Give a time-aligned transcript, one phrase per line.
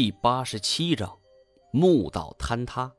[0.00, 1.14] 第八十七章，
[1.72, 2.90] 墓道坍塌。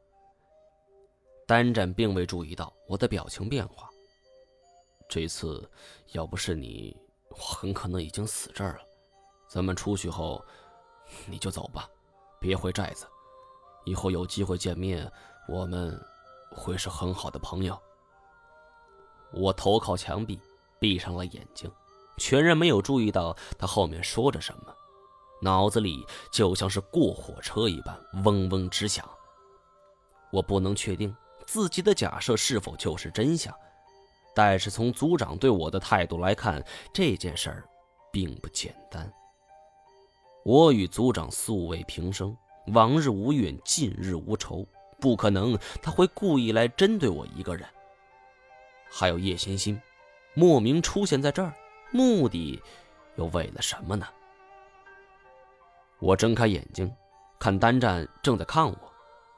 [1.47, 3.89] 单战并未注意到我的表情变化。
[5.09, 5.67] 这次
[6.11, 6.95] 要不是你，
[7.29, 8.81] 我很可能已经死这儿了。
[9.47, 10.45] 咱们出去后，
[11.25, 11.89] 你就走吧，
[12.39, 13.07] 别回寨子。
[13.83, 15.11] 以后有机会见面，
[15.47, 15.99] 我们
[16.51, 17.75] 会是很好的朋友。
[19.33, 20.39] 我头靠墙壁，
[20.77, 21.67] 闭上了眼睛，
[22.19, 24.75] 全然没有注意到他后面说着什么。
[25.41, 29.07] 脑子里就像是过火车一般嗡嗡直响。
[30.31, 31.13] 我不能确定
[31.45, 33.53] 自己的假设是否就是真相，
[34.33, 37.67] 但是从族长对我的态度来看，这件事儿
[38.11, 39.11] 并不简单。
[40.43, 42.35] 我与族长素未平生，
[42.67, 44.65] 往日无怨，近日无仇，
[44.99, 47.67] 不可能他会故意来针对我一个人。
[48.89, 49.81] 还有叶欣欣，
[50.33, 51.53] 莫名出现在这儿，
[51.91, 52.61] 目的
[53.17, 54.07] 又为了什么呢？
[56.01, 56.91] 我睁开眼睛，
[57.39, 58.75] 看单战正在看我，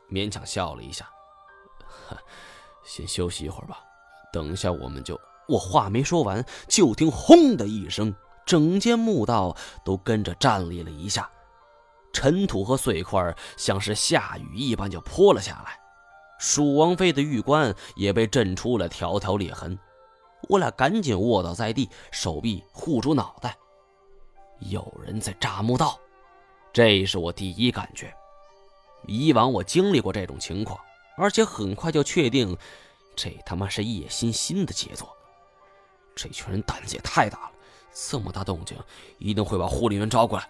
[0.09, 1.07] 勉强笑了一下。
[2.85, 3.79] 先休息一会儿吧，
[4.32, 5.20] 等一下我们就……
[5.49, 8.15] 我话没说完，就听“轰”的一声，
[8.46, 11.29] 整间墓道都跟着站立了一下，
[12.13, 15.77] 尘土和碎块像是下雨一般就泼了下来，
[16.40, 19.77] 蜀王妃的玉棺也被震出了条条裂痕。
[20.48, 23.57] 我俩赶紧卧倒在地，手臂护住脑袋。
[24.59, 25.99] 有人在炸墓道。
[26.74, 28.13] 这是我第一感觉。
[29.05, 30.80] 以往我经历过这种情况，
[31.15, 32.57] 而且很快就确定，
[33.15, 35.15] 这他妈是叶欣欣的杰作。
[36.15, 37.52] 这群人胆子也太大了，
[37.93, 38.77] 这么大动静，
[39.20, 40.49] 一定会把护林员招过来。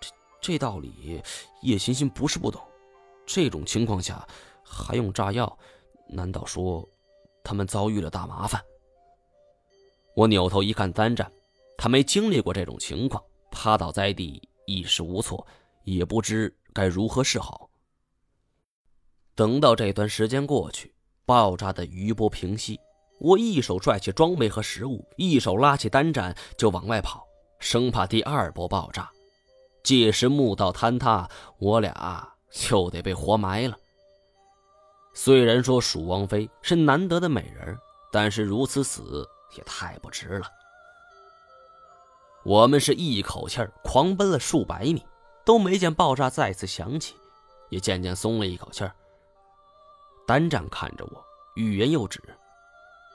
[0.00, 1.22] 这这道理，
[1.62, 2.62] 叶欣欣不是不懂。
[3.26, 4.26] 这种情况下
[4.62, 5.58] 还用炸药？
[6.06, 6.86] 难道说
[7.42, 8.62] 他们遭遇了大麻烦？
[10.14, 11.30] 我扭头一看，单战，
[11.76, 14.48] 他没经历过这种情况，趴倒在地。
[14.66, 15.46] 一时无措，
[15.84, 17.68] 也不知该如何是好。
[19.34, 20.94] 等到这段时间过去，
[21.26, 22.78] 爆炸的余波平息，
[23.18, 27.26] 我一手拽起装备和食物，一手拉起单战就往外跑，
[27.58, 29.10] 生怕第二波爆炸。
[29.82, 33.76] 届时墓道坍塌，我俩就得被活埋了。
[35.12, 37.76] 虽然说蜀王妃是难得的美人，
[38.10, 40.46] 但是如此死也太不值了。
[42.44, 45.02] 我们是一口气儿狂奔了数百米，
[45.46, 47.14] 都没见爆炸再次响起，
[47.70, 48.94] 也渐渐松了一口气儿。
[50.26, 51.24] 单战看着我，
[51.56, 52.22] 欲言又止。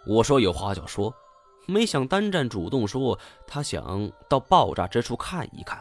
[0.08, 1.14] 我说有话就说，
[1.68, 5.80] 没想单战主动说他想到爆炸之处看一看，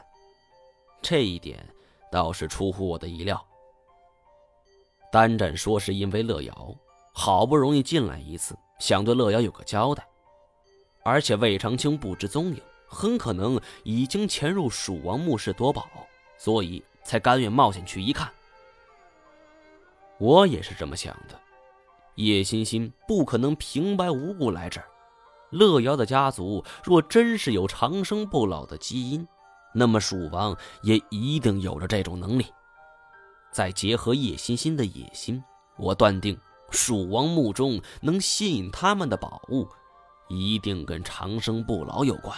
[1.00, 1.66] 这一点
[2.12, 3.42] 倒是出乎我的意料。
[5.10, 6.76] 单战说是因为乐瑶
[7.14, 10.06] 好不容易进来一次，想对乐瑶有个交代，
[11.02, 12.60] 而且魏长青不知踪影。
[12.88, 15.88] 很可能已经潜入蜀王墓室夺宝，
[16.36, 18.30] 所以才甘愿冒险去一看。
[20.18, 21.38] 我也是这么想的。
[22.16, 24.86] 叶欣欣不可能平白无故来这儿。
[25.50, 29.26] 乐瑶的家族若真是有长生不老的基因，
[29.72, 32.46] 那么蜀王也一定有着这种能力。
[33.52, 35.42] 再结合叶欣欣的野心，
[35.76, 36.38] 我断定
[36.70, 39.66] 蜀王墓中能吸引他们的宝物，
[40.28, 42.36] 一定跟长生不老有关。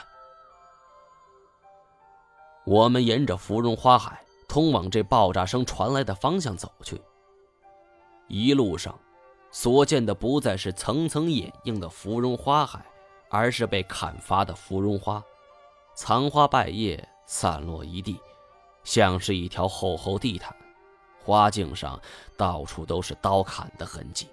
[2.64, 7.00] 我们沿着芙蓉花海通往这爆炸声传来的方向走去。
[8.28, 8.98] 一路上，
[9.50, 12.84] 所见的不再是层层掩映的芙蓉花海，
[13.28, 15.22] 而是被砍伐的芙蓉花，
[15.96, 18.20] 残花败叶散落一地，
[18.84, 20.54] 像是一条厚厚地毯。
[21.22, 22.00] 花茎上
[22.36, 24.28] 到处都是刀砍的痕迹。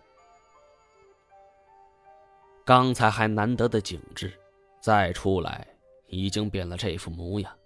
[2.64, 4.40] 刚才还难得的景致，
[4.80, 5.66] 再出来
[6.08, 7.57] 已经变了这副模样。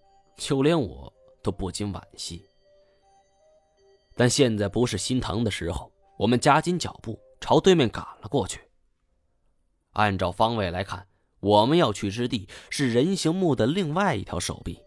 [0.42, 1.14] 就连我
[1.44, 2.44] 都不禁惋惜，
[4.16, 5.92] 但现在不是心疼的时候。
[6.18, 8.60] 我们加紧脚步，朝对面赶了过去。
[9.94, 11.08] 按照方位来看，
[11.42, 14.80] 我们要去之地是人形墓的另外一条手臂，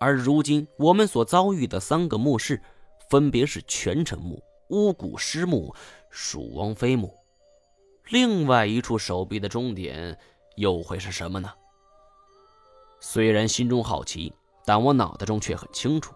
[0.00, 2.62] 而如今我们所遭遇的三个墓室，
[3.10, 5.74] 分别是权臣墓、巫蛊尸墓、
[6.10, 7.14] 蜀王妃墓。
[8.08, 10.18] 另外一处手臂的终点
[10.56, 11.52] 又会是什么呢？
[12.98, 14.32] 虽然心中好奇。
[14.70, 16.14] 但我脑袋中却很清楚，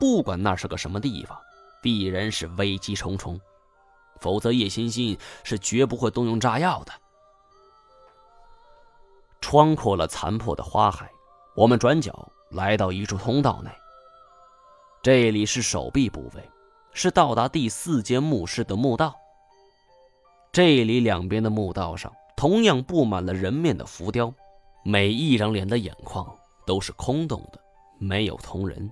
[0.00, 1.38] 不管那是个什么地方，
[1.80, 3.40] 必然是危机重重，
[4.18, 6.92] 否则叶欣欣是绝不会动用炸药的。
[9.40, 11.08] 穿过了残破的花海，
[11.54, 13.70] 我们转角来到一处通道内。
[15.00, 16.50] 这里是手臂部位，
[16.94, 19.14] 是到达第四间墓室的墓道。
[20.50, 24.34] 这里两边的墓道上同样布满了人面的浮雕，
[24.84, 26.36] 每一张脸的眼眶
[26.66, 27.60] 都是空洞的。
[27.98, 28.90] 没有同人，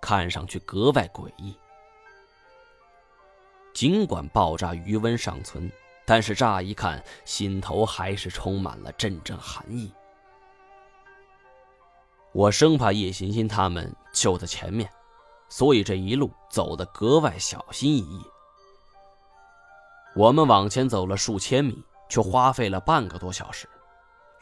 [0.00, 1.56] 看上去格外诡异。
[3.72, 5.70] 尽管爆炸余温尚存，
[6.04, 9.92] 但是乍一看，心头还是充满了阵阵寒意。
[12.32, 14.90] 我生怕叶欣欣他们就在前面，
[15.48, 18.22] 所以这一路走得格外小心翼翼。
[20.16, 23.68] 我们往前走了数千米，却花费了半个多小时。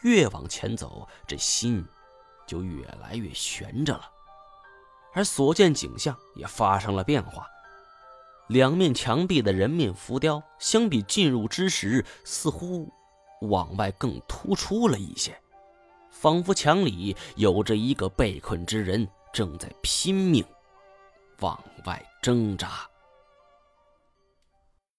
[0.02, 1.84] 越往前走，这心
[2.48, 4.10] 就越来越悬着了，
[5.12, 7.46] 而所见景象也发生了变化。
[8.48, 12.90] 两面墙壁的人面浮雕，相比进入之时，似乎
[13.42, 15.38] 往外更突出了一些，
[16.10, 20.42] 仿佛墙里有着一个被困之人正在拼命
[21.40, 22.88] 往外挣扎。